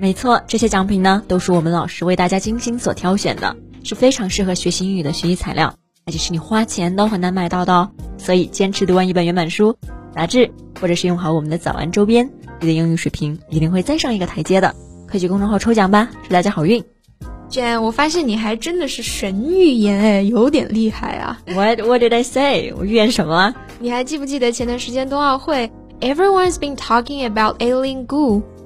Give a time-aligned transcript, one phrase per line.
[0.00, 5.74] 没错，这些奖品呢，都是我们老师为大家精心所挑选的，是非常适合学习英语的学习材料。
[6.06, 9.76] 而且是你花钱都很难买到的哦，所以坚持读完一本原版书、
[10.14, 12.30] 杂志，或者是用好我们的早安周边，
[12.60, 14.74] 你的英语水平一定会再上一个台阶的。
[15.10, 16.82] 快去公众号抽奖吧，祝大家好运
[17.50, 22.72] ！Jan，我发现你还真的是神预言哎，有点厉害啊！What What did I say？
[22.74, 23.54] 我预言什么？
[23.80, 25.70] 你还记不记得前段时间冬奥会
[26.00, 28.06] ？Everyone's been talking about Aileen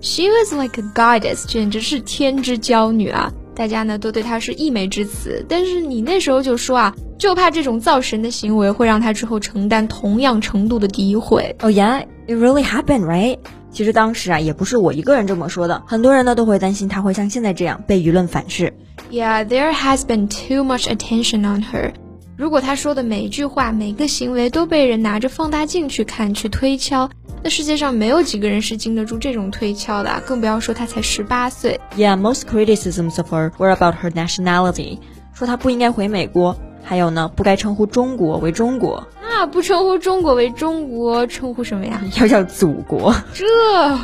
[0.00, 3.32] Gu，she was like a goddess，简直是天之娇女啊！
[3.54, 6.94] 大家呢都对她是溢美之词，但是你那时候就说啊。
[7.18, 11.56] 就怕这种造神的行为会让她之后承担同样程度的诋毁。
[11.58, 13.38] Oh yeah, it really happened, right?
[13.72, 18.72] 其实当时啊，也不是我一个人这么说的，很多人呢都会担心她会像现在这样被舆论反噬。
[19.10, 21.90] Yeah, there has been too much attention on her.
[22.36, 27.10] 如果她说的每一句话、每个行为都被人拿着放大镜去看、去推敲，
[27.42, 31.80] 那世界上没有几个人是经得住这种推敲的，更不要说他才十八岁。
[31.96, 34.98] Yeah, most criticisms of her were about her nationality.
[35.34, 36.56] 说她不应该回美国。
[36.82, 39.44] 还有呢，不该称呼中国为中国啊！
[39.44, 42.00] 不称呼中国为中国，称呼什么呀？
[42.18, 43.14] 要叫祖国。
[43.34, 43.44] 这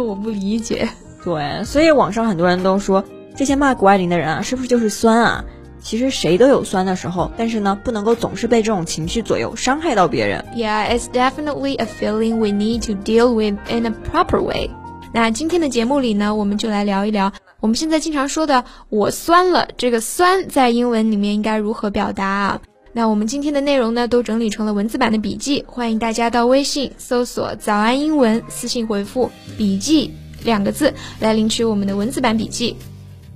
[0.00, 0.88] 我不理解。
[1.24, 3.02] 对，所以网上很多人都说，
[3.34, 5.44] 这些骂谷爱凌的人啊，是不是就是酸啊？
[5.82, 10.44] 其实谁都有酸的时候，但是呢，不能够总是被这种情绪左右，伤害到别人。
[10.54, 14.70] Yeah, it's definitely a feeling we need to deal with in a proper way.
[15.12, 22.60] 那今天的节目里呢，我们就来聊一聊我们现在经常说的“我酸了”，这个“酸”在英文里面应该如何表达啊？
[22.92, 30.12] 那我们今天的内容呢，都整理成了文字版的笔记，欢迎大家到微信搜索“早安英文”，私信回复“笔记”
[30.44, 32.76] 两个字来领取我们的文字版笔记。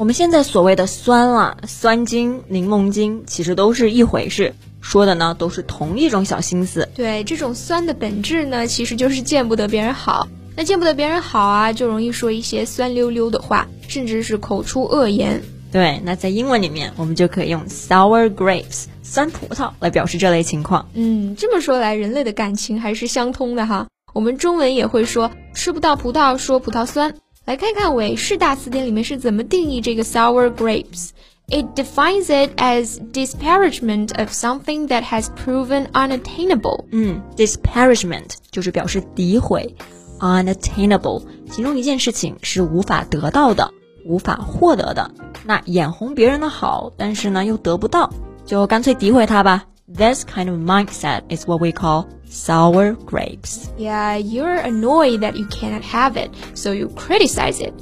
[0.00, 6.88] 我们现在所谓的“酸啊”、“酸精”、“柠檬精”，其实都是一回事，说的呢都是同一种小心思。
[6.94, 10.26] 对，这种酸的本质呢，其实就是见不得别人好。
[10.56, 15.42] 那见不得别人好啊，就容易说一些酸溜溜的话，甚至是口出恶言。
[15.70, 20.88] 对，那在英文里面，我们就可以用 sour grapes 酸葡萄来表示这类情况。
[20.94, 23.86] 嗯，这么说来，人类的感情还是相通的哈。
[24.14, 27.16] 我们中文也会说吃不到葡萄说葡萄酸。
[27.45, 36.85] 来看看韦氏大词典里面是怎么定义这个 sour grapes。It defines it as disparagement of something that has proven unattainable。
[36.91, 39.75] 嗯，disparagement 就是表示诋毁，
[40.19, 41.21] unattainable
[41.51, 43.71] 形容一件事情是无法得到的。
[44.07, 45.11] 无法获得的，
[45.45, 48.11] 那眼红别人的好，但是呢又得不到，
[48.45, 49.65] 就干脆诋毁他吧。
[49.87, 53.69] This kind of mindset is what we call sour grapes.
[53.77, 57.73] Yeah, you're annoyed that you cannot have it, so you criticize it.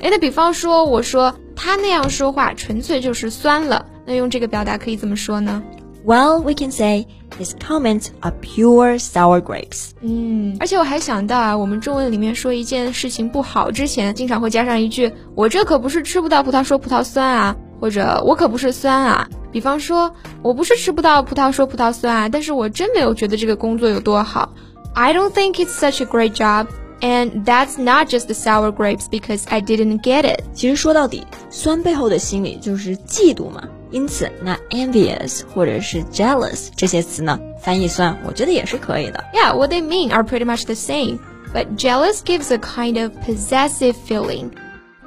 [0.00, 5.62] 哎，那比方说，我说他那样说话纯粹就是酸了，那用这个表达可以怎么说呢？
[6.04, 7.06] Well, we can say
[7.38, 9.90] his comments are pure sour grapes.
[10.00, 19.28] 嗯，而且我还想到啊，我们中文里面说一件事情不好之前，经常会加上一句“我这可不是吃不到葡萄说葡萄酸啊”， 或者“我可不是酸啊”。
[19.52, 24.52] 比方说，我不是吃不到葡萄说葡萄酸啊，但是我真没有觉得这个工作有多好。
[24.94, 26.66] I don't think it's such a great job.
[27.00, 30.44] And that's not just the sour grapes because I didn't get it.
[30.54, 33.64] 其实说到底，酸背后的心理就是嫉妒嘛。
[33.90, 39.24] 因此，那 envious 或者是 jealous 这些词呢，翻译酸，我觉得也是可以的。
[39.34, 41.18] Yeah, what they mean are pretty much the same.
[41.52, 44.50] But jealous gives a kind of possessive feeling.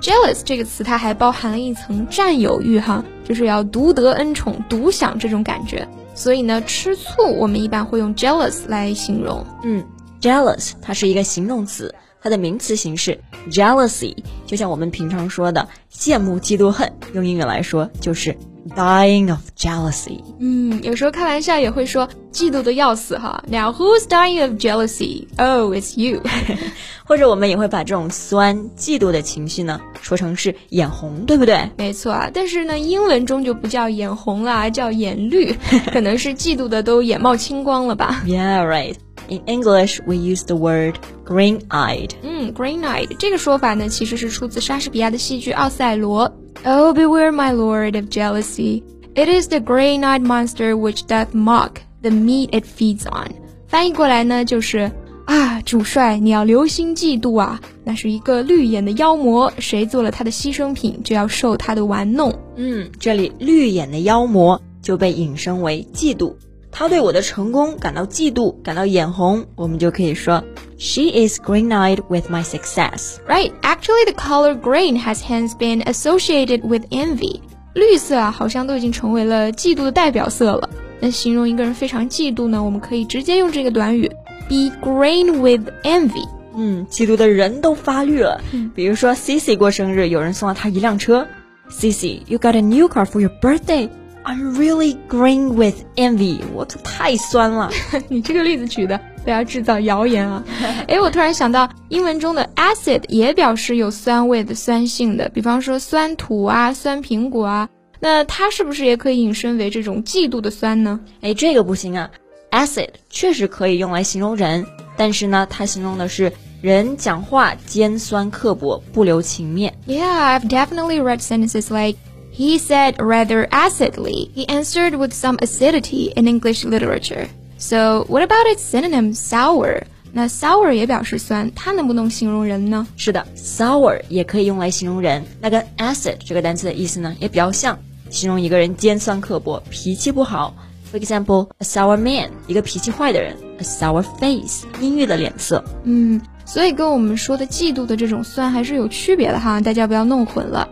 [0.00, 5.87] Jealous 这个词它还包含了一层占有欲哈，就是要独得恩宠、独享这种感觉。
[6.15, 9.44] 所以呢，吃醋我们一般会用 jealous 来形容。
[9.62, 9.84] 嗯。
[10.21, 13.19] Jealous，它是一个形容词，它的名词形式
[13.50, 18.37] jealousy，就像我们平常说的羡慕、嫉妒、恨，用英语来说就是
[18.75, 20.20] dying of jealousy。
[20.38, 23.43] 嗯，有时候开玩笑也会说嫉妒的要死哈。
[23.49, 25.26] Now who's dying of jealousy?
[25.37, 26.20] Oh, it's you。
[27.05, 31.69] 或者我们也会把这种酸、嫉妒的情绪呢说成是眼红，对不对？
[31.76, 35.52] 没错啊，但是呢，英文中就不叫眼红了，叫眼绿，
[35.93, 38.94] 可能是嫉妒的都眼冒青光了吧？Yeah, right.
[39.30, 40.95] In English, we use the word
[41.25, 42.12] green-eyed.
[42.22, 46.30] 嗯，green-eyed 这个说法呢，其实是出自莎士比亚的戏剧《奥赛罗》。
[46.63, 48.83] Oh, beware, my lord, of jealousy.
[49.16, 53.31] It is the green-eyed monster which doth mock the meat it feeds on.
[53.68, 54.92] 翻译过来呢，就是
[55.25, 57.60] 啊，主帅，你要留心嫉妒啊！
[57.83, 62.33] 那是一个绿眼的妖魔，谁做了他的牺牲品，就要受他的玩弄。
[62.57, 66.36] 嗯，这里绿眼的妖魔就被引申为嫉妒。
[66.80, 70.44] 他对我的成功感到嫉妒，感到眼红，我们就可以说
[70.77, 73.16] She is green-eyed with my success.
[73.27, 73.54] Right?
[73.62, 77.39] Actually, the color green has hence been associated with envy.
[77.74, 80.69] 绿色啊，好像都已经成为了嫉妒的代表色了。
[81.00, 84.10] 那形容一个人非常嫉妒呢，我们可以直接用这个短语
[84.50, 86.27] be green with envy。
[86.56, 88.42] 嗯，嫉妒的人都发绿了。
[88.74, 91.27] 比如说 Cici 过生日，有人送了他一辆车。
[91.69, 93.89] Cici，you got a new car for your birthday.
[94.25, 97.70] I'm really green with envy，我可太酸了。
[98.08, 100.44] 你这个例子举的不要制造谣言啊！
[100.87, 107.69] 哎，我突然想到，英文中的 acid 也表示有酸味的酸性的，比方说酸土啊、酸苹果啊，
[107.99, 111.00] 那它是不是也可以引申为这种嫉妒的酸呢？
[111.23, 112.11] 哎，这个不行啊
[112.50, 114.66] ！acid 确实可以用来形容人，
[114.96, 116.31] 但是呢，它形容的是
[116.61, 119.75] 人讲话尖酸刻薄、不留情面。
[119.87, 121.96] Yeah, I've definitely read sentences like.
[122.31, 124.30] He said rather acidly.
[124.36, 127.27] He answered with some acidity in English literature.
[127.57, 129.83] So what about its synonym sour?
[130.12, 132.86] 那 sour 也表示酸，它能不能形容人呢？
[132.98, 135.24] 是的，sour 也可以用来形容人。
[135.42, 137.77] 那跟 acid 这个单词的意思呢，也比较像，
[138.10, 140.54] 形容一个人尖酸刻薄、脾气不好。
[140.92, 145.63] For example, a sour man，一个脾气坏的人；a sour face，阴郁的脸色。
[145.83, 150.68] 嗯，所以跟我们说的嫉妒的这种酸还是有区别的哈，大家不要弄混了。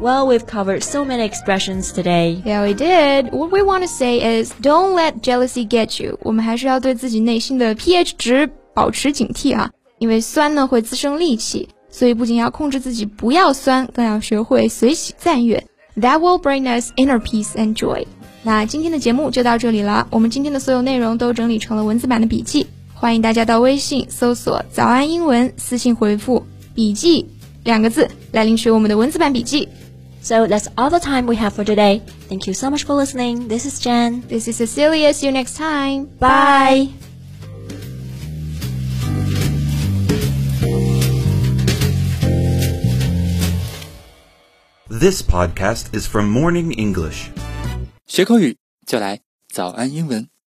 [0.00, 2.42] well, we've covered so many expressions today.
[2.44, 3.32] Yeah, we did.
[3.32, 6.18] What we want to say is, don't let jealousy get you.
[6.22, 15.64] 我们还是要对自己内心的 pH 值保持警惕啊，因为酸呢会滋生戾气，所以不仅要控制自己不要酸，更要学会随喜赞悦。
[15.96, 18.06] That will bring us inner peace and joy.
[18.42, 26.44] 那今天的节目就到这里了，我们今天的所有内容都整理成了文字版的笔记，欢迎大家到微信搜索“早安英文”，私信回复“
[26.74, 27.26] 笔记”
[27.62, 29.68] 两个字来领取我们的文字版笔记。
[30.20, 32.02] so that's all the time we have for today.
[32.28, 33.48] Thank you so much for listening.
[33.48, 34.22] This is Jen.
[34.28, 35.12] This is Cecilia.
[35.12, 36.06] See you next time.
[36.18, 36.88] Bye.
[44.88, 47.30] This podcast is from Morning English.
[48.06, 48.56] 学口语
[48.86, 50.34] 就来早安英文。